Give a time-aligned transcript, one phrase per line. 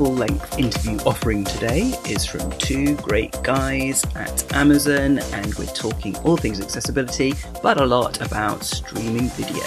[0.00, 6.16] full length interview offering today is from two great guys at Amazon, and we're talking
[6.24, 9.62] all things accessibility, but a lot about streaming video.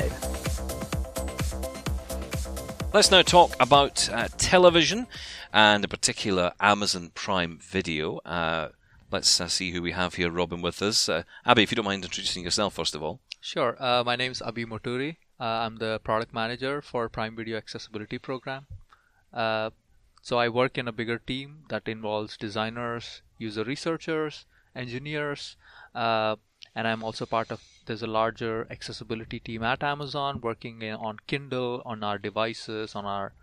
[2.92, 5.06] Let's now talk about uh, television
[5.54, 8.18] and in particular Amazon Prime Video.
[8.25, 8.70] Uh,
[9.11, 11.07] let's uh, see who we have here, Robin, with us.
[11.07, 13.20] Uh, Abby, if you don't mind introducing yourself first of all.
[13.39, 13.75] Sure.
[13.78, 15.18] Uh, my name is Abby Moturi.
[15.39, 18.65] Uh, I'm the product manager for Prime Video Accessibility Program.
[20.23, 25.57] So I work in a bigger team that involves designers, user researchers, engineers,
[25.93, 26.37] uh,
[26.73, 31.82] and I'm also part of there's a larger accessibility team at Amazon working on Kindle,
[31.86, 33.33] on our devices, on our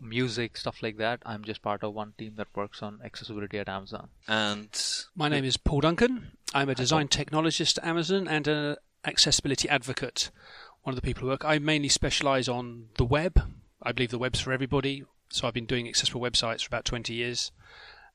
[0.00, 1.20] music, stuff like that.
[1.26, 4.08] I'm just part of one team that works on accessibility at Amazon.
[4.28, 4.68] And
[5.16, 6.32] my name is Paul Duncan.
[6.54, 10.30] I'm a design technologist at Amazon and an accessibility advocate.
[10.84, 11.44] One of the people who work.
[11.44, 13.40] I mainly specialize on the web.
[13.82, 15.04] I believe the web's for everybody.
[15.32, 17.52] So I've been doing accessible websites for about 20 years.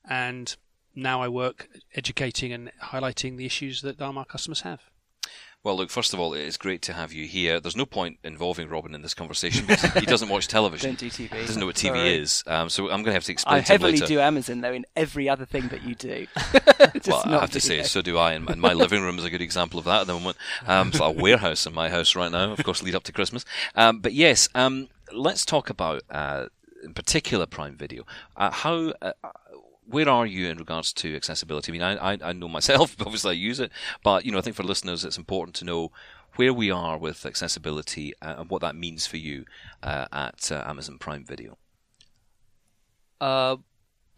[0.08, 0.54] And
[0.94, 4.82] now I work educating and highlighting the issues that our customers have.
[5.64, 7.58] Well, look, first of all, it's great to have you here.
[7.58, 10.90] There's no point involving Robin in this conversation because he doesn't watch television.
[10.90, 11.30] Don't do TV.
[11.30, 12.14] Doesn't know what TV Sorry.
[12.14, 12.44] is.
[12.46, 14.06] Um, so I'm going to have to explain I to heavily later.
[14.06, 16.28] do Amazon, though, in every other thing that you do.
[17.08, 18.34] well, I have to say, so do I.
[18.34, 20.36] And, my living room is a good example of that at the moment.
[20.64, 23.12] Um, it's like a warehouse in my house right now, of course, lead up to
[23.12, 23.44] Christmas.
[23.74, 26.46] Um, but yes, um, let's talk about, uh,
[26.84, 28.04] in particular, Prime Video.
[28.36, 28.92] Uh, how.
[29.02, 29.12] Uh,
[29.90, 31.72] where are you in regards to accessibility?
[31.72, 33.72] I mean, I, I, I know myself, obviously I use it,
[34.04, 35.92] but you know, I think for listeners, it's important to know
[36.36, 39.44] where we are with accessibility uh, and what that means for you
[39.82, 41.56] uh, at uh, Amazon Prime Video.
[43.20, 43.56] Uh,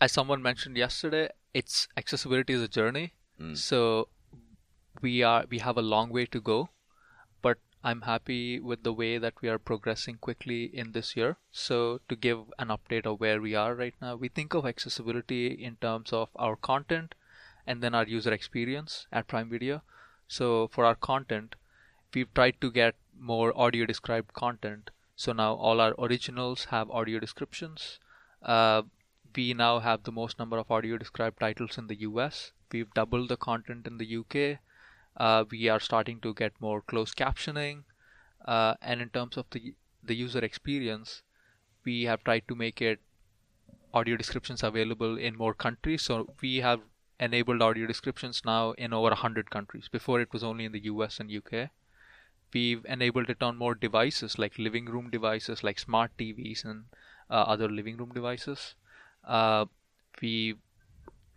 [0.00, 3.12] as someone mentioned yesterday, it's accessibility is a journey.
[3.40, 3.56] Mm.
[3.56, 4.08] So
[5.00, 6.68] we are we have a long way to go,
[7.82, 11.38] I'm happy with the way that we are progressing quickly in this year.
[11.50, 15.46] So, to give an update of where we are right now, we think of accessibility
[15.46, 17.14] in terms of our content
[17.66, 19.82] and then our user experience at Prime Video.
[20.28, 21.56] So, for our content,
[22.12, 24.90] we've tried to get more audio described content.
[25.16, 27.98] So, now all our originals have audio descriptions.
[28.42, 28.82] Uh,
[29.34, 32.52] we now have the most number of audio described titles in the US.
[32.70, 34.60] We've doubled the content in the UK
[35.20, 37.84] uh, we are starting to get more closed captioning,
[38.46, 41.22] uh, and in terms of the the user experience,
[41.84, 43.00] we have tried to make it
[43.92, 46.02] audio descriptions available in more countries.
[46.02, 46.80] So we have
[47.18, 49.88] enabled audio descriptions now in over 100 countries.
[49.88, 51.68] Before it was only in the US and UK.
[52.54, 56.84] We've enabled it on more devices like living room devices like smart TVs and
[57.28, 58.74] uh, other living room devices.
[59.22, 59.66] Uh,
[60.22, 60.56] we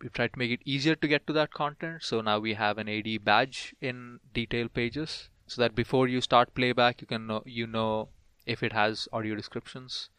[0.04, 2.02] we've tried to make it easier to get to that content.
[2.02, 6.54] So now we have an AD badge in detail pages so that before you start
[6.54, 8.10] playback, you can know, you know
[8.46, 10.10] if it has audio descriptions.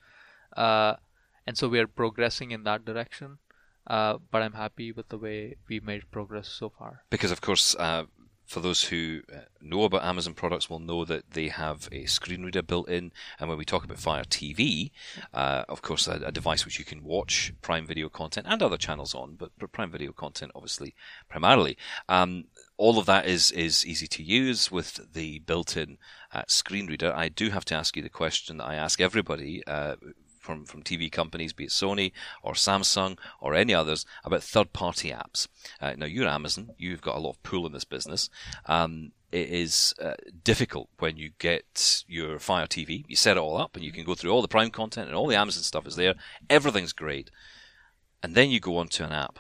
[0.58, 0.96] Uh,
[1.46, 3.38] and so we are progressing in that direction.
[3.86, 7.04] Uh, but I'm happy with the way we made progress so far.
[7.12, 8.06] Because of course, uh,
[8.46, 12.44] for those who uh, know about Amazon products will know that they have a screen
[12.44, 13.12] reader built in.
[13.40, 14.92] And when we talk about Fire TV,
[15.34, 18.78] uh, of course, a, a, device which you can watch Prime Video content and other
[18.78, 20.96] channels on, but, but Prime Video content obviously
[21.30, 21.78] primarily.
[22.08, 22.46] Um,
[22.78, 25.98] all of that is, is easy to use with the built-in
[26.34, 27.14] uh, screen reader.
[27.16, 29.96] I do have to ask you the question that I ask everybody uh,
[30.46, 32.12] from, from TV companies, be it Sony
[32.44, 35.48] or Samsung or any others, about third party apps.
[35.82, 38.30] Uh, now, you're Amazon, you've got a lot of pull in this business.
[38.68, 40.14] Um, it is uh,
[40.44, 44.06] difficult when you get your Fire TV, you set it all up, and you can
[44.06, 46.14] go through all the Prime content and all the Amazon stuff is there.
[46.50, 47.32] Everything's great.
[48.24, 49.40] And then you go onto an app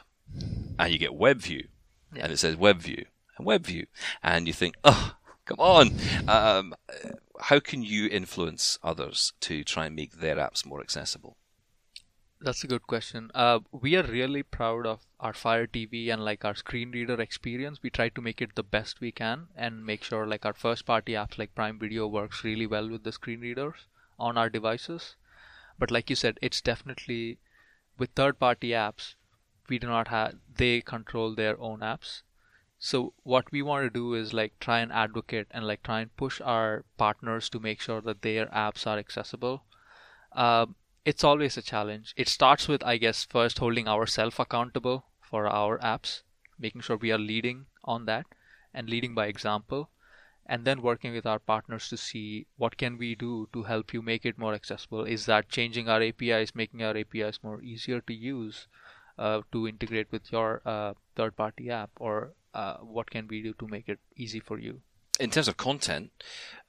[0.77, 1.67] and you get WebView,
[2.13, 2.23] yeah.
[2.23, 3.05] and it says WebView
[3.37, 3.85] and WebView,
[4.21, 5.91] and you think, oh, come on.
[6.27, 6.73] Um,
[7.39, 11.37] how can you influence others to try and make their apps more accessible?
[12.41, 13.31] That's a good question.
[13.33, 17.79] Uh, we are really proud of our Fire TV and like our screen reader experience.
[17.81, 20.85] We try to make it the best we can and make sure like our first
[20.85, 23.87] party apps like Prime Video works really well with the screen readers
[24.19, 25.15] on our devices.
[25.79, 27.39] But like you said, it's definitely
[27.97, 29.15] with third party apps,
[29.69, 32.21] we do not have, they control their own apps
[32.85, 36.15] so what we want to do is like try and advocate and like try and
[36.17, 39.63] push our partners to make sure that their apps are accessible.
[40.31, 40.67] Uh,
[41.03, 42.13] it's always a challenge.
[42.15, 46.21] It starts with i guess first holding ourselves accountable for our apps
[46.59, 48.27] making sure we are leading on that
[48.71, 49.89] and leading by example
[50.45, 54.03] and then working with our partners to see what can we do to help you
[54.03, 55.05] make it more accessible.
[55.05, 58.67] Is that changing our apis making our apis more easier to use
[59.17, 63.53] uh, to integrate with your uh, third party app or uh, what can we do
[63.59, 64.81] to make it easy for you?
[65.19, 66.11] in terms of content,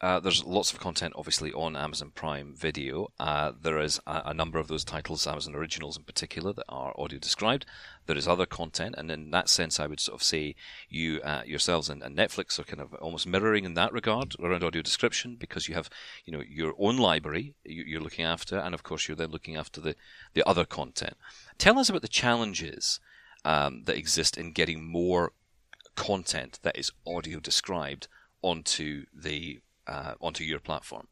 [0.00, 3.08] uh, there's lots of content obviously on Amazon Prime Video.
[3.18, 6.94] Uh, there is a, a, number of those titles, Amazon Originals in particular, that are
[6.96, 7.66] audio described.
[8.06, 10.54] There is other content, and in that sense, I would sort of say
[10.88, 14.62] you uh, yourselves and, and, Netflix are kind of almost mirroring in that regard around
[14.62, 15.90] audio description because you have
[16.24, 19.56] you know your own library you, are looking after, and of course you're then looking
[19.56, 19.96] after the
[20.34, 21.16] the other content.
[21.58, 23.00] Tell us about the challenges
[23.44, 25.32] um, that exist in getting more
[25.96, 28.08] content that is audio described
[28.42, 31.08] onto the uh, onto your platform?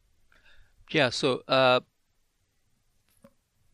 [0.90, 1.81] Yeah, so uh,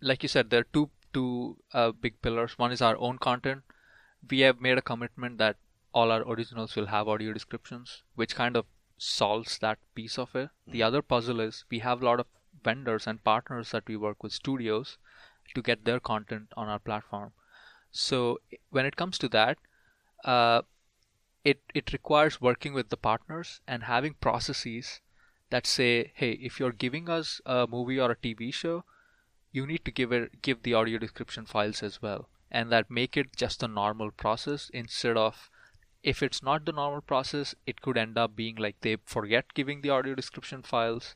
[0.00, 2.58] like you said, there are two two uh, big pillars.
[2.58, 3.62] One is our own content.
[4.30, 5.56] We have made a commitment that
[5.92, 8.66] all our originals will have audio descriptions, which kind of
[8.96, 10.48] solves that piece of it.
[10.48, 10.72] Mm-hmm.
[10.72, 12.26] The other puzzle is we have a lot of
[12.64, 14.98] vendors and partners that we work with studios
[15.54, 17.32] to get their content on our platform.
[17.90, 18.38] So
[18.70, 19.58] when it comes to that,
[20.24, 20.62] uh,
[21.44, 25.00] it it requires working with the partners and having processes
[25.50, 28.84] that say, hey, if you're giving us a movie or a TV show,
[29.52, 33.16] you need to give it give the audio description files as well, and that make
[33.16, 35.50] it just a normal process instead of
[36.02, 39.80] if it's not the normal process, it could end up being like they forget giving
[39.80, 41.14] the audio description files.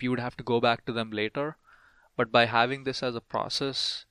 [0.00, 1.56] We would have to go back to them later.
[2.16, 4.05] But by having this as a process,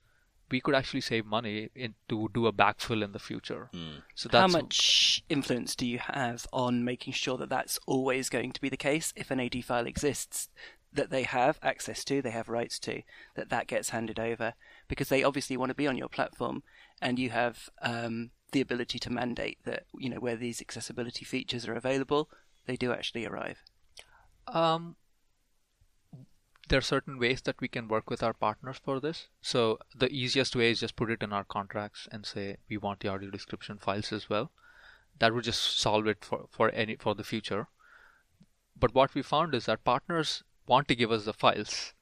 [0.52, 3.70] we could actually save money in, to do a backfill in the future.
[3.74, 4.04] Mm.
[4.14, 8.62] So how much influence do you have on making sure that that's always going to
[8.62, 9.12] be the case?
[9.16, 10.50] If an AD file exists
[10.94, 13.02] that they have access to, they have rights to,
[13.36, 14.54] that that gets handed over
[14.88, 16.64] because they obviously want to be on your platform,
[17.02, 21.68] and you have um, the ability to mandate that you know where these accessibility features
[21.68, 22.30] are available,
[22.66, 23.64] they do actually arrive.
[24.48, 24.96] Um,
[26.68, 29.28] there are certain ways that we can work with our partners for this.
[29.42, 33.00] So the easiest way is just put it in our contracts and say we want
[33.00, 34.52] the audio description files as well.
[35.20, 37.68] That would just solve it for, for any for the future.
[38.78, 41.94] But what we found is that partners want to give us the files.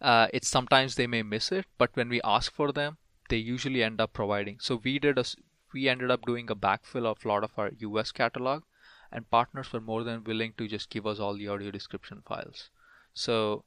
[0.00, 2.96] Uh, it's sometimes they may miss it, but when we ask for them,
[3.28, 4.58] they usually end up providing.
[4.60, 5.24] So we did a
[5.72, 8.62] we ended up doing a backfill of a lot of our US catalog,
[9.10, 12.70] and partners were more than willing to just give us all the audio description files.
[13.14, 13.64] So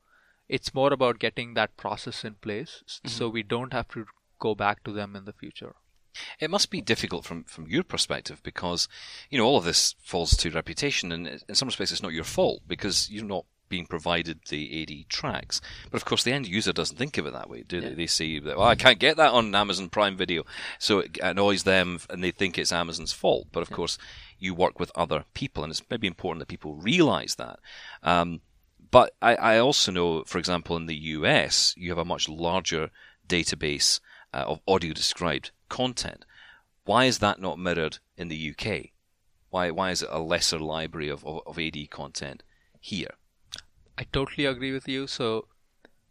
[0.47, 3.07] it's more about getting that process in place mm-hmm.
[3.07, 4.05] so we don't have to
[4.39, 5.75] go back to them in the future.
[6.39, 8.87] It must be difficult from, from your perspective because,
[9.29, 12.23] you know, all of this falls to reputation and in some respects it's not your
[12.23, 15.59] fault because you're not being provided the AD tracks.
[15.91, 17.89] But of course the end user doesn't think of it that way, do yeah.
[17.89, 17.95] they?
[17.95, 20.43] They see that, well, I can't get that on Amazon Prime Video.
[20.79, 23.47] So it annoys them and they think it's Amazon's fault.
[23.51, 23.75] But of yeah.
[23.75, 23.97] course
[24.39, 27.59] you work with other people and it's maybe important that people realize that.
[28.03, 28.41] Um,
[28.91, 32.89] but I, I also know, for example, in the US, you have a much larger
[33.27, 33.99] database
[34.33, 36.25] uh, of audio described content.
[36.83, 38.91] Why is that not mirrored in the UK?
[39.49, 42.43] Why, why is it a lesser library of, of, of AD content
[42.79, 43.15] here?
[43.97, 45.07] I totally agree with you.
[45.07, 45.47] So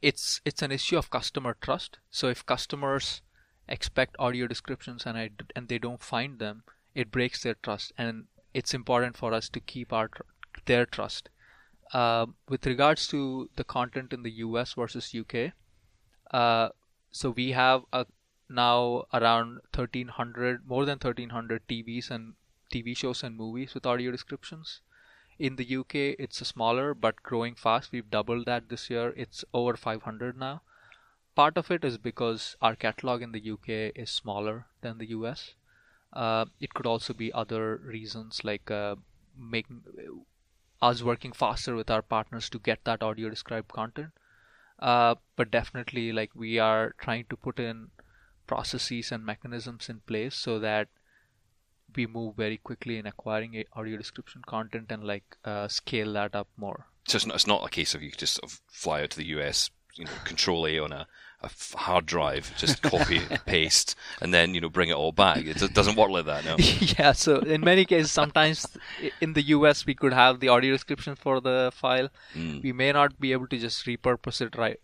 [0.01, 1.99] it's it's an issue of customer trust.
[2.11, 3.23] So if customers
[3.69, 8.25] expect audio descriptions and I, and they don't find them, it breaks their trust, and
[8.53, 10.11] it's important for us to keep our
[10.67, 11.29] their trust.
[11.95, 15.53] Uh, with regards to the content in the US versus UK,
[16.33, 16.71] uh,
[17.13, 18.05] so we have a,
[18.49, 22.35] now around 1300, more than 1300 TVs and
[22.73, 24.81] TV shows and movies with audio descriptions.
[25.39, 27.93] In the UK, it's smaller but growing fast.
[27.93, 29.15] We've doubled that this year.
[29.17, 30.63] It's over 500 now.
[31.37, 35.55] Part of it is because our catalog in the UK is smaller than the US.
[36.13, 38.97] Uh, it could also be other reasons like uh,
[39.39, 39.83] making
[40.85, 44.11] us working faster with our partners to get that audio described content.
[44.79, 47.89] Uh, but definitely, like we are trying to put in
[48.47, 50.89] processes and mechanisms in place so that
[51.97, 56.49] we move very quickly in acquiring audio description content and like uh, scale that up
[56.57, 56.87] more.
[57.07, 59.17] So it's not, it's not a case of you just sort of fly out to
[59.17, 61.07] the US, you know, control A on a
[61.45, 65.39] a hard drive, just copy paste, and then you know bring it all back.
[65.45, 66.57] It doesn't work like that, no.
[66.99, 67.13] yeah.
[67.13, 68.67] So in many cases, sometimes
[69.21, 72.09] in the US we could have the audio description for the file.
[72.35, 72.63] Mm.
[72.63, 74.81] We may not be able to just repurpose it right.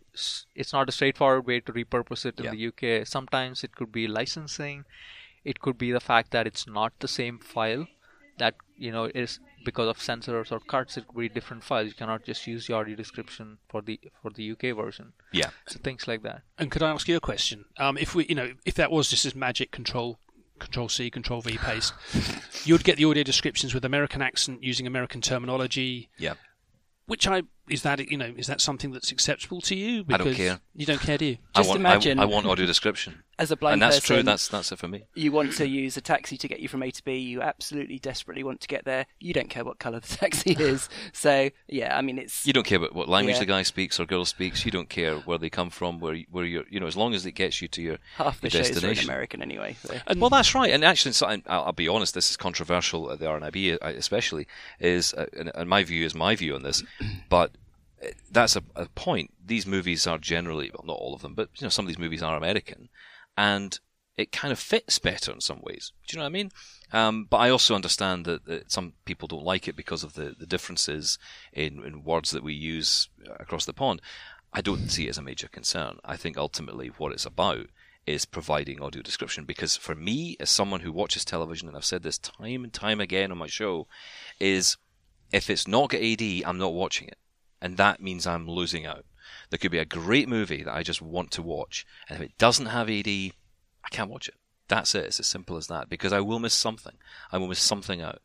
[0.55, 2.51] It's not a straightforward way to repurpose it in yeah.
[2.55, 3.07] the UK.
[3.07, 4.85] Sometimes it could be licensing.
[5.45, 7.87] It could be the fact that it's not the same file
[8.39, 11.95] that you know is because of censors or cuts it could be different files you
[11.95, 15.13] cannot just use the audio description for the for the uk version.
[15.33, 15.51] Yeah.
[15.67, 16.43] So things like that.
[16.59, 17.67] And could i ask you a question?
[17.79, 20.19] Um, if we you know if that was just as magic control
[20.59, 21.95] control c control v paste
[22.65, 26.11] you'd get the audio descriptions with american accent using american terminology.
[26.19, 26.35] Yeah.
[27.07, 30.05] Which i is that you know is that something that's acceptable to you?
[30.11, 30.61] I don't care.
[30.75, 31.39] You don't care, do you?
[31.55, 33.23] I Just want, imagine- I, I want audio description.
[33.39, 34.23] As a blind and that's person, true.
[34.23, 35.05] That's that's it for me.
[35.15, 37.17] you want to use a taxi to get you from A to B.
[37.17, 39.07] You absolutely desperately want to get there.
[39.19, 40.91] You don't care what colour the taxi is.
[41.15, 43.41] So yeah, I mean it's You don't care about what language Yeah.
[43.41, 44.67] the guy speaks or girl speaks.
[44.67, 46.65] You don't care where they come from, where you- where you're.
[46.69, 48.69] You know, as long as it gets you to your, half the your shows are
[48.69, 49.09] in destination.
[49.09, 49.75] American anyway.
[49.85, 49.97] So.
[50.19, 50.71] well, that's right.
[50.71, 52.13] And actually, so- I'll, I'll be honest.
[52.15, 54.49] This is controversial at the RNIB, uh, especially.
[54.81, 56.83] Is uh, and, and my view is my view on this,
[57.31, 57.53] but
[58.31, 59.33] that's a, a point.
[59.45, 61.99] These movies are generally, well, not all of them, but you know, some of these
[61.99, 62.89] movies are American,
[63.37, 63.79] and
[64.17, 65.93] it kind of fits better in some ways.
[66.07, 66.51] Do you know what I mean?
[66.93, 70.35] Um, but I also understand that, that some people don't like it because of the,
[70.39, 71.19] the differences
[71.53, 74.03] in, in words that we use across the pond.
[74.53, 75.99] I don't see it as a major concern.
[76.05, 77.69] I think ultimately what it's about
[78.07, 82.03] is providing audio description because for me, as someone who watches television, and I've said
[82.03, 83.87] this time and time again on my show,
[84.39, 84.77] is
[85.33, 87.19] if it's not got AD, I'm not watching it.
[87.61, 89.05] And that means I'm losing out.
[89.51, 92.39] There could be a great movie that I just want to watch, and if it
[92.39, 94.35] doesn't have AD, I can't watch it.
[94.71, 95.07] That's it.
[95.07, 95.89] It's as simple as that.
[95.89, 96.95] Because I will miss something.
[97.33, 98.23] I will miss something out.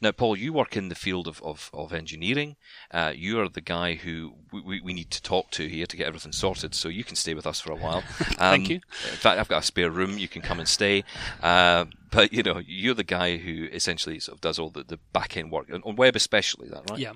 [0.00, 2.54] Now, Paul, you work in the field of, of, of engineering.
[2.92, 6.06] Uh, you are the guy who we, we, need to talk to here to get
[6.06, 6.76] everything sorted.
[6.76, 8.04] So you can stay with us for a while.
[8.38, 8.76] Um, Thank you.
[8.76, 10.16] In fact, I've got a spare room.
[10.16, 11.02] You can come and stay.
[11.42, 14.98] Uh, but you know, you're the guy who essentially sort of does all the, the
[15.12, 16.66] back end work on on web, especially.
[16.66, 17.00] Is that right?
[17.00, 17.14] Yeah.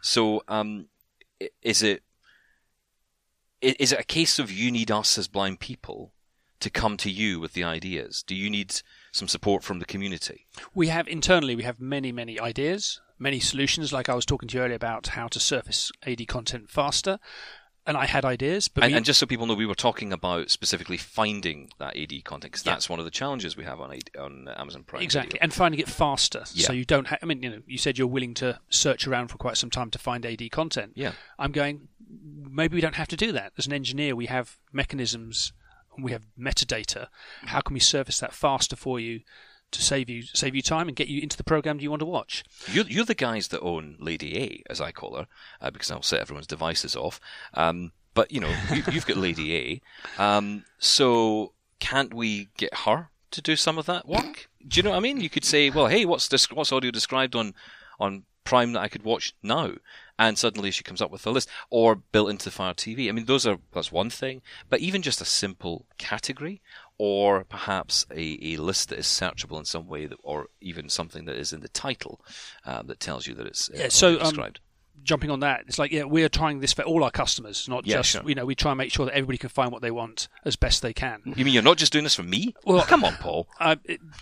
[0.00, 0.88] So, um,
[1.62, 2.02] is it
[3.60, 6.12] is it a case of you need us as blind people
[6.60, 8.22] to come to you with the ideas?
[8.26, 8.74] Do you need
[9.12, 10.46] some support from the community?
[10.74, 13.92] We have internally, we have many, many ideas, many solutions.
[13.92, 17.18] Like I was talking to you earlier about how to surface AD content faster,
[17.86, 20.12] and I had ideas, but And, we, and just so people know, we were talking
[20.12, 22.72] about specifically finding that AD content because Yeah.
[22.72, 25.02] that's one of the challenges we have on AD, on Amazon Prime.
[25.02, 25.42] exactly, Video.
[25.42, 26.44] and finding it faster.
[26.52, 26.66] Yeah.
[26.66, 27.06] So you don't.
[27.08, 29.70] Ha- I mean, you know, you said you're willing to search around for quite some
[29.70, 30.92] time to find AD content.
[30.94, 31.12] Yeah.
[31.38, 31.88] I'm going.
[32.10, 33.52] Maybe we don't have to do that.
[33.58, 35.52] As an engineer, we have mechanisms
[35.96, 37.06] and we have metadata.
[37.08, 37.46] Mm-hmm.
[37.48, 39.20] How can we surface that faster for you
[39.74, 42.06] to save you save you time and get you into the program you want to
[42.06, 42.44] watch?
[42.72, 45.26] You're, you're the guys that own Lady A, as I call her,
[45.60, 47.20] uh, because I'll set everyone's devices off.
[47.54, 50.22] Um, but you know, you, you've got Lady A.
[50.22, 54.48] Um, so can't we get her to do some of that work?
[54.66, 55.20] Do you know what I mean?
[55.20, 57.54] You could say, well, hey, what's this, what's audio described on
[58.00, 59.72] on Prime that I could watch now?
[60.18, 63.08] And suddenly she comes up with a list, or built into the Fire TV.
[63.08, 64.42] I mean, those are that's one thing.
[64.70, 66.62] But even just a simple category,
[66.98, 71.24] or perhaps a, a list that is searchable in some way, that, or even something
[71.24, 72.20] that is in the title
[72.64, 74.60] um, that tells you that it's uh, Yeah, so, um, described.
[75.02, 77.96] Jumping on that, it's like yeah, we're trying this for all our customers, not Yeah,
[77.96, 78.22] just sure.
[78.26, 80.56] you know we try and make sure that everybody can find what they want as
[80.56, 81.20] best they can.
[81.36, 82.54] You mean you're not just doing this for me?
[82.64, 83.46] Well- come on, Paul.
[83.60, 83.76] Uh,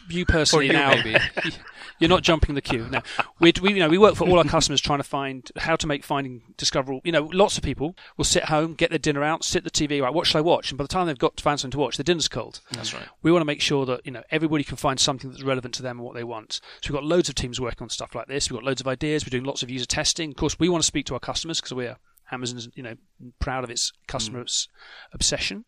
[0.09, 1.17] you personally you, now, maybe.
[1.99, 2.87] you're not jumping the queue.
[2.91, 3.01] No,
[3.39, 5.87] we, we you know we work for all our customers trying to find how to
[5.87, 7.01] make finding discoverable.
[7.05, 10.03] You know, lots of people will sit home, get their dinner out, sit the TV,
[10.03, 10.13] right?
[10.13, 10.71] What should I watch?
[10.71, 12.61] And by the time they've got to find something to watch, the dinner's cold.
[12.73, 13.07] That's right.
[13.23, 15.83] We want to make sure that you know everybody can find something that's relevant to
[15.83, 16.61] them and what they want.
[16.81, 18.51] So we've got loads of teams working on stuff like this.
[18.51, 19.25] We've got loads of ideas.
[19.25, 20.31] We're doing lots of user testing.
[20.31, 21.97] Of course, we want to speak to our customers because we're
[22.31, 22.95] Amazon's you know
[23.41, 25.15] proud of its customers' mm.
[25.15, 25.65] obsession.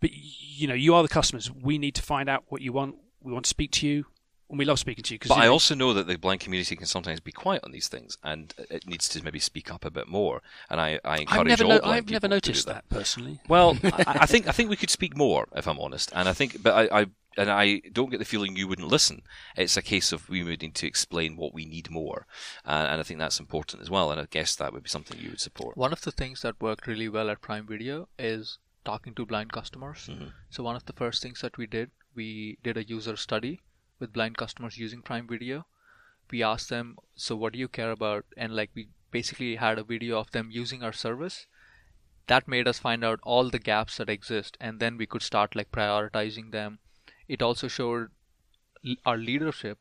[0.00, 1.50] But you know, you are the customers.
[1.50, 2.96] We need to find out what you want.
[3.20, 4.06] We want to speak to you,
[4.48, 5.18] and we love speaking to you.
[5.18, 7.88] Because But I also know that the blind community can sometimes be quiet on these
[7.88, 10.40] things, and it needs to maybe speak up a bit more.
[10.70, 12.66] And I, I encourage I've never, all no- blind I've never people to do noticed
[12.68, 12.88] that.
[12.88, 13.40] personally.
[13.48, 16.10] Well, I, I think I think we could speak more, if I'm honest.
[16.14, 19.22] And I think, but I, I and I don't get the feeling you wouldn't listen.
[19.56, 22.26] It's a case of we would need to explain what we need more,
[22.66, 24.10] uh, and I think that's important as well.
[24.10, 25.76] And I guess that would be something you would support.
[25.76, 29.52] One of the things that worked really well at Prime Video is talking to blind
[29.52, 30.10] customers.
[30.50, 33.60] So one of the first things that we did, we did a user study
[33.98, 35.66] with blind customers using Prime Video.
[36.30, 39.84] We asked them, "So what do you care about?" And like we basically had a
[39.84, 41.46] video of them using our service.
[42.26, 45.54] That made us find out all the gaps that exist, and then we could start
[45.54, 46.78] like prioritizing them.
[47.28, 48.08] It also showed
[49.06, 49.78] our leadership,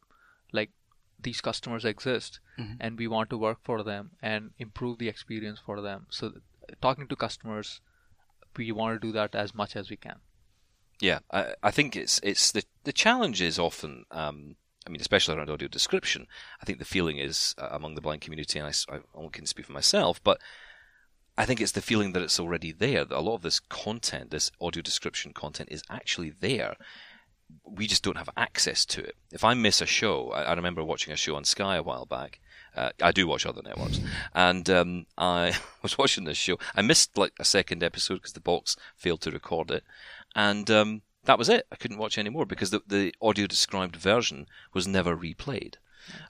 [0.51, 0.71] like
[1.19, 2.39] these customers exist,
[2.79, 6.07] and we want to work for them and improve the experience for them.
[6.09, 6.33] So,
[6.81, 7.81] talking to customers,
[8.57, 10.19] we want to do that as much as we can.
[10.99, 14.05] Yeah, I, I think it's it's the the challenge is often.
[14.11, 14.55] Um,
[14.85, 16.25] I mean, especially around audio description,
[16.59, 19.67] I think the feeling is uh, among the blind community, and I only can speak
[19.67, 20.39] for myself, but
[21.37, 23.05] I think it's the feeling that it's already there.
[23.05, 26.75] That a lot of this content, this audio description content, is actually there.
[27.63, 29.15] We just don't have access to it.
[29.31, 32.05] If I miss a show, I, I remember watching a show on Sky a while
[32.05, 32.39] back.
[32.75, 33.99] Uh, I do watch other networks,
[34.33, 36.57] and um, I was watching this show.
[36.75, 39.83] I missed like a second episode because the box failed to record it,
[40.35, 41.67] and um, that was it.
[41.71, 45.75] I couldn't watch any more because the, the audio described version was never replayed.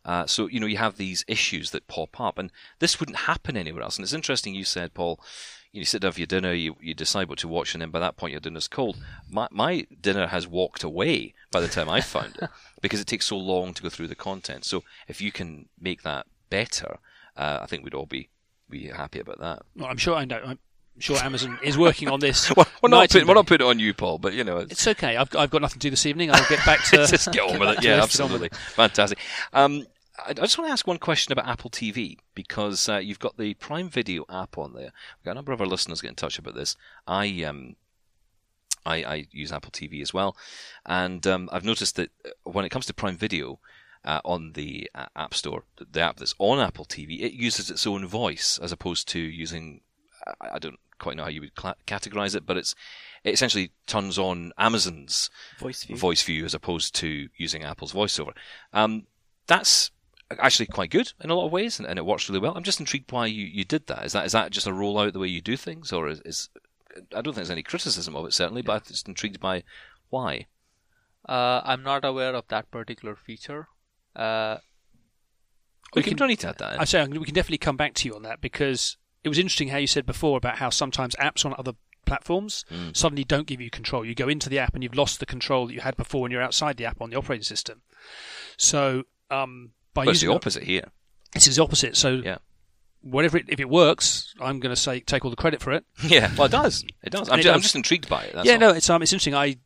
[0.03, 3.55] Uh, so you know you have these issues that pop up, and this wouldn't happen
[3.55, 3.97] anywhere else.
[3.97, 5.19] And it's interesting you said, Paul.
[5.73, 7.99] You sit down for your dinner, you, you decide what to watch, and then by
[7.99, 8.97] that point your dinner's cold.
[9.29, 12.49] My my dinner has walked away by the time I found it
[12.81, 14.65] because it takes so long to go through the content.
[14.65, 16.97] So if you can make that better,
[17.37, 18.29] uh, I think we'd all be
[18.69, 19.61] be happy about that.
[19.75, 20.41] Well, I'm sure I know.
[20.43, 20.59] I'm
[20.99, 22.53] sure Amazon is working on this.
[22.55, 24.73] Well, we're, not putting, we're not putting it on you, Paul, but you know, it's,
[24.73, 25.15] It's okay.
[25.15, 26.31] I've, I've got nothing to do this evening.
[26.31, 27.83] I'll get back to just get on with it.
[27.83, 28.49] Yeah, let's get on with absolutely.
[28.75, 29.19] Fantastic.
[29.53, 29.85] Um,
[30.27, 33.53] I just want to ask one question about Apple TV because uh, you've got the
[33.55, 34.91] Prime Video app on there.
[35.17, 36.75] We've got a number of our listeners get in touch about this.
[37.07, 37.75] I um,
[38.85, 40.35] I, I use Apple TV as well,
[40.85, 43.59] and um, I've noticed that uh, when it comes to Prime Video
[44.05, 47.69] uh, on the uh, App Store, the- the app that's on Apple TV, it uses
[47.69, 49.81] its own voice as opposed to using.
[50.41, 52.75] I I don't quite know how you would cla categorize it, but it's
[53.23, 55.95] it essentially turns on Amazon's Voice view.
[55.95, 58.33] voice view as opposed to using Apple's voiceover.
[58.73, 59.07] Um,
[59.47, 59.91] that's
[60.39, 62.53] actually quite good in a lot of ways, and, and it works really well.
[62.55, 64.05] I'm just intrigued why you, you did that.
[64.05, 66.49] Is that is that just a rollout the way you do things, or is, is
[67.15, 69.63] I don't think there's any criticism of it certainly, but I'm just intrigued by
[70.09, 70.47] why.
[71.27, 73.67] Uh, I'm not aware of that particular feature.
[74.15, 74.57] Uh,
[75.95, 76.73] We, We can, can- don't need to add that.
[76.75, 76.79] In.
[76.79, 79.67] I say we can definitely come back to you on that because it was interesting
[79.69, 81.73] how you said before about how sometimes apps on other
[82.05, 82.97] platforms Mm.
[82.97, 84.03] suddenly don't give you control.
[84.03, 86.31] You go into the app and you've lost the control that you had before when
[86.31, 87.83] you're outside the app on the operating system.
[88.57, 90.85] So um, by But it's the opposite here.
[91.35, 91.95] it's the opposite.
[91.97, 92.37] So Yeah.
[93.01, 95.85] whatever it, if it works, I'm going to say take all the credit for it.
[96.03, 96.83] Yeah, well, it does.
[97.03, 97.29] It does.
[97.29, 98.33] I'm, It ju- I'm just intrigued by it.
[98.33, 98.59] That's yeah, all.
[98.59, 99.35] no, it's um, it's interesting.
[99.35, 99.57] I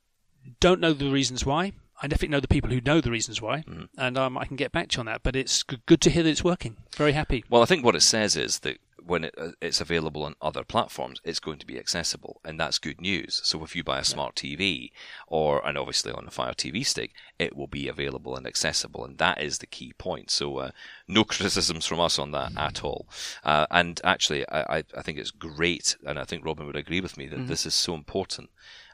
[0.59, 1.73] don't know the reasons why.
[2.01, 3.87] I definitely know the people who know the reasons why, Mm.
[3.97, 5.23] and um, I can get back to you on that.
[5.23, 6.75] But it's good to hear that it's working.
[6.97, 7.45] Very happy.
[7.49, 10.63] Well, I think what it says is that when it, uh, it's available on other
[10.63, 13.39] platforms, it's going to be accessible, and that's good news.
[13.43, 14.91] So if you buy a smart TV,
[15.27, 19.17] or and obviously on a Fire TV stick, it will be available and accessible, and
[19.19, 20.31] that is the key point.
[20.31, 20.71] So uh,
[21.07, 23.07] no criticisms from us on that at all.
[23.43, 27.17] Uh, and actually, I, I, think it's great, and I think Robin would agree with
[27.17, 28.49] me that this is so important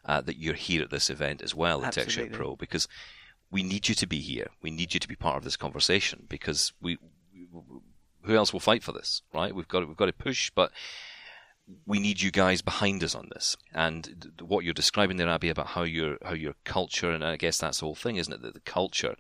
[0.06, 2.38] uh, that you're here at this event as well at TechShare Absolutely.
[2.38, 2.88] Pro because
[3.50, 4.48] we need you to be here.
[4.62, 6.98] We need you to be part of this conversation because we,
[8.24, 9.54] who else will fight for this, right?
[9.54, 10.72] We've got to, we've got to push, but
[11.86, 13.58] we need you guys behind us on this.
[13.74, 17.38] And th- what you're describing there, Abby, about how your how your culture, and I
[17.38, 18.42] guess that's the whole thing, isn't it?
[18.42, 19.16] That the culture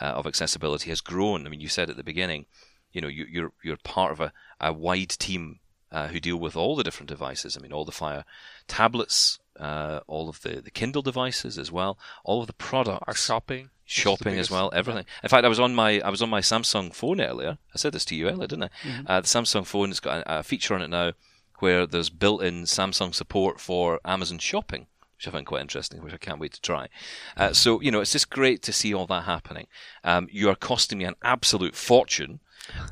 [0.00, 1.46] uh, of accessibility has grown.
[1.46, 2.46] I mean, you said at the beginning,
[2.92, 6.56] you know, you, you're you're part of a, a wide team uh, who deal with
[6.56, 7.56] all the different devices.
[7.56, 8.24] I mean, all the Fire
[8.66, 13.14] tablets, uh, all of the, the Kindle devices as well, all of the products our
[13.14, 13.70] shopping.
[13.92, 15.04] Which is the shopping as well, everything.
[15.22, 17.58] In fact, I was on my I was on my Samsung phone earlier.
[17.74, 18.68] I said this to you earlier, didn't I?
[18.88, 19.04] Mm-hmm.
[19.06, 21.12] Uh, the Samsung phone has got a, a feature on it now
[21.58, 26.16] where there's built-in Samsung support for Amazon Shopping, which I find quite interesting, which I
[26.16, 26.88] can't wait to try.
[27.36, 29.66] Uh, so you know, it's just great to see all that happening.
[30.02, 32.40] Um, you are costing me an absolute fortune,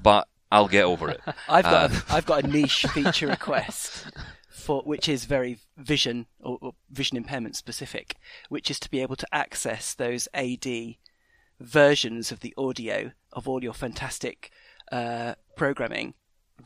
[0.02, 1.20] but I'll get over it.
[1.48, 4.06] I've got Uh, a, I've got a niche feature request
[4.70, 8.14] for which is very vision or, or vision impairment specific,
[8.50, 10.64] which is to be able to access those AD
[11.58, 14.52] versions of the audio of all your fantastic
[14.92, 16.14] uh, programming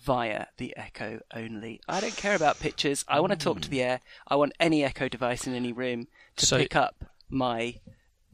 [0.04, 1.80] via the Echo only.
[1.88, 3.06] I don't care about pictures.
[3.08, 4.00] I want to talk to the air.
[4.28, 7.76] I want any Echo device in any room to So- pick up my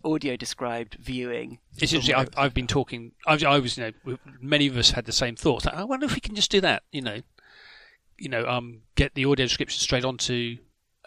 [0.04, 1.60] audio described viewing.
[1.76, 2.16] It's interesting.
[2.16, 3.12] I've, I've been talking.
[3.24, 5.64] I was, I was, you know, many of us had the same thoughts.
[5.64, 6.82] I wonder if we can just do that.
[6.90, 7.20] You know,
[8.20, 10.58] you know, um, get the audio description straight onto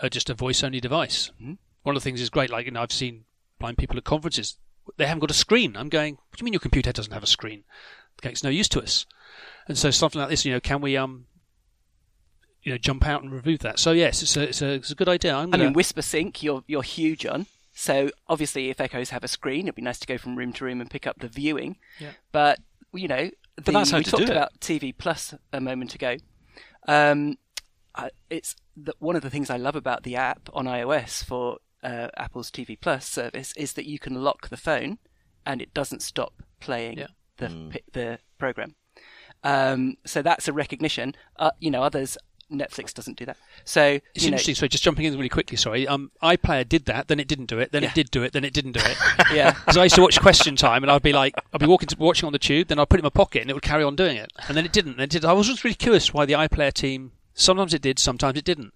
[0.02, 1.32] uh, just a voice-only device.
[1.42, 1.58] Mhm.
[1.84, 2.50] One of the things is great.
[2.50, 3.26] Like you know, I've seen
[3.60, 4.58] blind people at conferences.
[4.98, 5.78] They haven't got a screen.
[5.78, 6.16] I'm going.
[6.16, 7.64] What do you mean your computer doesn't have a screen?
[8.20, 9.06] Okay, it's no use to us.
[9.68, 11.26] And so something like this, you know, can we um,
[12.64, 13.80] you know, jump out and remove that?
[13.80, 15.36] So yes, it's a it's a, it's a good idea.
[15.36, 17.46] I'm gonna, mean, Whisper Sync, you're you're huge on.
[17.74, 20.66] So obviously, if Echoes have a screen, it'd be nice to go from room to
[20.66, 21.78] room and pick up the viewing.
[22.00, 22.12] Yeah.
[22.32, 22.60] But
[22.94, 26.18] you know, the, we to talked about TV Plus a moment ago.
[26.88, 27.38] Um,
[27.96, 31.58] I, it's the, one of the things I love about the app on iOS for
[31.84, 34.98] uh, Apple's TV Plus service is that you can lock the phone,
[35.46, 37.08] and it doesn't stop playing Yeah.
[37.38, 37.72] the Mm.
[37.72, 38.76] pi- the program.
[39.44, 41.16] Um, so that's a recognition.
[41.38, 42.18] Uh, you know, others
[42.54, 43.38] Netflix doesn't do that.
[43.66, 44.56] So It's you know, interesting.
[44.56, 45.58] So just jumping in really quickly.
[45.58, 45.88] Sorry.
[45.88, 47.90] Um, iPlayer did that, then it didn't do it, then Yeah.
[47.90, 48.98] it did do it, then it didn't do it.
[49.34, 49.52] yeah.
[49.52, 51.98] Because I used to watch Question Time, and I'd be like, I'd be walking to,
[51.98, 53.84] watching on the tube, then I'd put it in my pocket, and it would carry
[53.84, 55.00] on doing it, and then it didn't.
[55.00, 55.26] It did.
[55.26, 57.12] I was just really curious why the iPlayer team.
[57.34, 58.74] Sometimes it did, sometimes it didn't.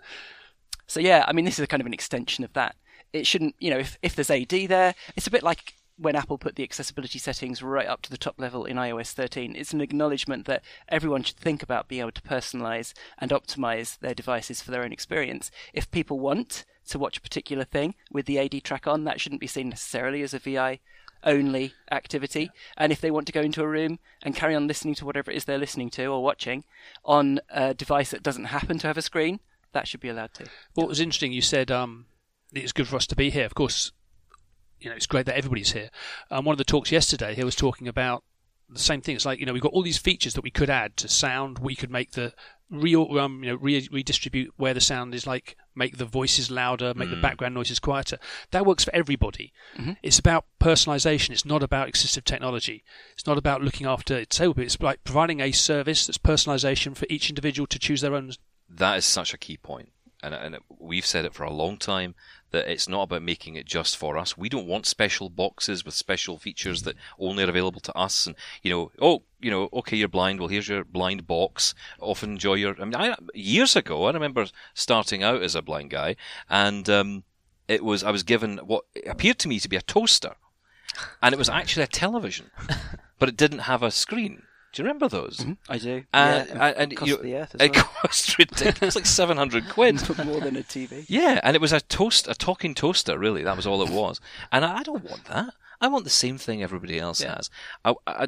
[0.87, 2.75] So yeah, I mean, this is a kind of an extension of that.
[3.13, 6.37] It shouldn't, you know, if if there's AD there, it's a bit like when Apple
[6.37, 9.55] put the accessibility settings right up to the top level in iOS 13.
[9.55, 14.13] It's an acknowledgement that everyone should think about being able to personalize and optimize their
[14.13, 15.49] devices for their own experience.
[15.73, 19.41] If people want to watch a particular thing with the AD track on, that shouldn't
[19.41, 20.79] be seen necessarily as a VI
[21.23, 22.51] only activity.
[22.77, 25.31] And if they want to go into a room and carry on listening to whatever
[25.31, 26.63] it is they're listening to or watching
[27.03, 29.39] on a device that doesn't happen to have a screen,
[29.73, 30.45] that should be allowed to.
[30.75, 31.31] Well, it was interesting.
[31.31, 32.05] You said um,
[32.53, 33.45] it's good for us to be here.
[33.45, 33.91] Of course,
[34.79, 35.89] you know it's great that everybody's here.
[36.31, 38.23] Um, one of the talks yesterday, he was talking about
[38.69, 39.15] the same thing.
[39.15, 41.59] It's like you know we've got all these features that we could add to sound.
[41.59, 42.33] We could make the
[42.69, 46.93] real um, you know re- redistribute where the sound is like make the voices louder,
[46.93, 48.17] make the background noises quieter.
[48.51, 49.53] That works for everybody.
[50.03, 51.29] It's about personalization.
[51.29, 52.83] It's not about excessive technology.
[53.13, 54.59] It's not about looking after disabled.
[54.59, 58.31] It's like providing a service that's personalization for each individual to choose their own.
[58.69, 59.89] That is such a key point.
[60.23, 62.15] And, and we've said it for a long time
[62.51, 64.37] that it's not about making it just for us.
[64.37, 68.25] We don't want special boxes with special features that only are available to us.
[68.25, 70.39] And you know, oh, you know, okay, you're blind.
[70.39, 71.75] Well, here's your blind box.
[71.99, 72.75] Often enjoy your.
[72.81, 76.15] I mean, I, years ago, I remember starting out as a blind guy,
[76.49, 77.23] and um,
[77.67, 80.35] it was I was given what appeared to me to be a toaster,
[81.21, 82.51] and it was actually a television,
[83.19, 84.43] but it didn't have a screen.
[84.73, 85.37] Do you remember those?
[85.37, 85.53] Mm-hmm.
[85.69, 86.03] I do.
[86.13, 87.83] And, yeah, and, uh, and cost you, the earth as it well.
[88.01, 89.95] cost ridiculous, like seven hundred quid.
[90.25, 91.05] more than a TV.
[91.07, 93.17] Yeah, and it was a toast, a talking toaster.
[93.17, 94.19] Really, that was all it was.
[94.51, 95.53] And I, I don't want that.
[95.79, 97.35] I want the same thing everybody else Yeah.
[97.35, 97.49] has.
[97.85, 98.27] I, I, I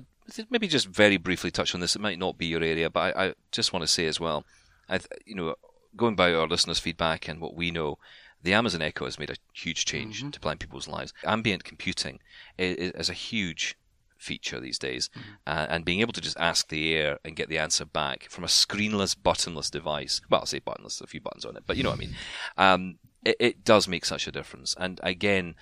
[0.50, 1.96] maybe just very briefly touch on this.
[1.96, 4.46] It might not be your area, but I, I just want to say as well.
[4.88, 5.56] I, you know,
[5.96, 7.98] going by our listeners' feedback and what we know,
[8.44, 10.30] the Amazon Echo has made a huge change mm-hmm.
[10.30, 11.14] to blind people's lives.
[11.26, 12.20] Ambient computing
[12.58, 13.76] is, is a huge
[14.20, 15.10] feature these days,
[15.48, 18.44] uh, and being able to just ask the air and get the answer back from
[18.44, 20.22] a screenless, buttonless device.
[20.30, 22.16] Well, I'll say buttonless, a few buttons on it, but you know what I mean.
[22.58, 25.56] Um, it, it does make such a difference, and again,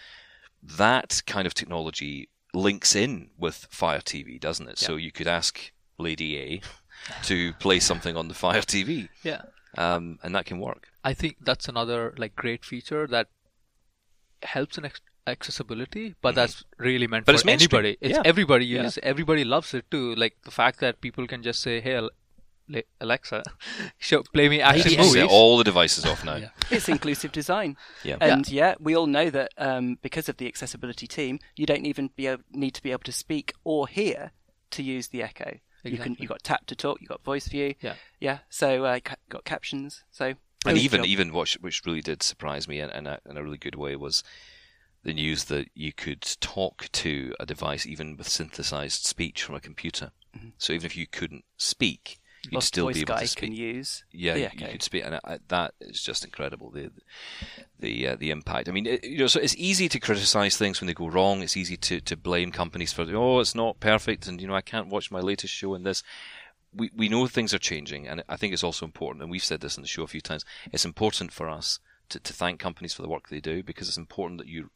[0.64, 4.78] that kind of technology links in with Fire TV, doesn't it?
[4.80, 6.62] So you could ask Lady A
[7.24, 9.44] to play something on the Fire TV, Yeah.
[9.78, 10.90] um, and that can work.
[11.04, 13.28] I think that's another like great feature that
[14.44, 17.98] helps in ex- accessibility, but that's really meant But for it's anybody.
[18.02, 18.22] It's Yeah.
[18.26, 18.90] everybody Yeah.
[19.04, 20.16] Everybody loves it too.
[20.16, 22.08] Like the fact that people can just say, "Hey,
[23.00, 23.44] Alexa,
[23.98, 26.36] show play me action Just movies." set all the devices off now.
[26.44, 26.50] Yeah.
[26.70, 27.78] It's inclusive design.
[28.04, 28.18] Yeah.
[28.20, 28.76] And yeah.
[28.80, 32.44] we all know that um, because of the accessibility team, you don't even be able,
[32.52, 34.32] need to be able to speak or hear
[34.72, 35.60] to use the Echo.
[35.84, 36.18] You can Exactly.
[36.20, 37.76] you got tap to talk, you got voice view.
[37.82, 37.94] Yeah.
[38.20, 38.40] Yeah.
[38.50, 40.04] So uh, ca- got captions.
[40.12, 40.34] So
[40.66, 41.06] and even job.
[41.06, 43.96] even what which really did surprise me in, in, a, in a really good way
[43.96, 44.24] was
[45.08, 49.62] the news that you could talk to a device even with synthesized speech from a
[49.62, 50.12] computer.
[50.58, 53.44] So even if you couldn't speak, you'd Lost still be able to speak.
[53.46, 54.04] can use.
[54.12, 56.72] yeah, the you, you could speak, and I, that is just incredible.
[56.72, 56.92] The
[57.80, 58.68] the uh, the impact.
[58.68, 61.42] I mean, it, you know, so it's easy to criticize things when they go wrong.
[61.42, 64.62] It's easy to, to blame companies for oh, it's not perfect, and you know, I
[64.62, 66.04] can't watch my latest show in this.
[66.74, 69.24] We we know things are changing, and I think it's also important.
[69.24, 70.44] And we've said this on the show a few times.
[70.74, 73.98] It's important for us to, to thank companies for the work they do because it's
[73.98, 74.70] important that you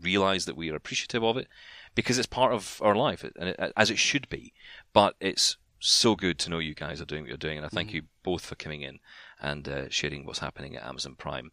[0.00, 1.48] realize that we are appreciative of it
[1.94, 4.52] because it's part of our life, and it, as it should be.
[4.92, 7.68] But it's so good to know you guys are doing what you're doing, and I
[7.68, 8.98] thank you both for coming in
[9.40, 11.52] and uh, sharing what's happening at Amazon Prime.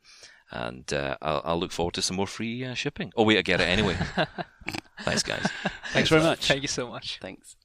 [0.52, 3.12] And uh, I'll, I'll look forward to some more free uh, shipping.
[3.16, 3.98] Oh wait, I get it anyway.
[5.02, 5.48] Thanks, guys.
[5.92, 6.48] Thanks very much.
[6.48, 7.20] Thank you so much.
[7.22, 7.56] Thanks.